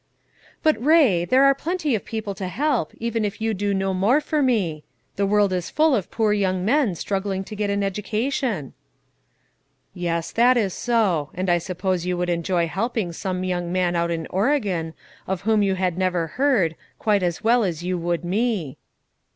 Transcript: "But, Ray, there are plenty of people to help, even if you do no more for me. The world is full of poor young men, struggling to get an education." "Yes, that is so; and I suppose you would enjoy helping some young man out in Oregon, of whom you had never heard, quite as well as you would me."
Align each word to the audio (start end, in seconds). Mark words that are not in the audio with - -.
"But, 0.63 0.83
Ray, 0.83 1.25
there 1.25 1.43
are 1.43 1.53
plenty 1.53 1.93
of 1.93 2.03
people 2.05 2.33
to 2.33 2.47
help, 2.47 2.91
even 2.97 3.23
if 3.23 3.39
you 3.39 3.53
do 3.53 3.71
no 3.71 3.93
more 3.93 4.19
for 4.19 4.41
me. 4.41 4.83
The 5.15 5.27
world 5.27 5.53
is 5.53 5.69
full 5.69 5.95
of 5.95 6.09
poor 6.09 6.33
young 6.33 6.65
men, 6.65 6.95
struggling 6.95 7.43
to 7.43 7.55
get 7.55 7.69
an 7.69 7.83
education." 7.83 8.73
"Yes, 9.93 10.31
that 10.31 10.57
is 10.57 10.73
so; 10.73 11.29
and 11.35 11.51
I 11.51 11.59
suppose 11.59 12.03
you 12.03 12.17
would 12.17 12.31
enjoy 12.31 12.65
helping 12.67 13.13
some 13.13 13.43
young 13.43 13.71
man 13.71 13.95
out 13.95 14.09
in 14.09 14.25
Oregon, 14.31 14.95
of 15.27 15.41
whom 15.41 15.61
you 15.61 15.75
had 15.75 15.99
never 15.99 16.25
heard, 16.25 16.75
quite 16.97 17.21
as 17.21 17.43
well 17.43 17.63
as 17.63 17.83
you 17.83 17.95
would 17.99 18.25
me." 18.25 18.79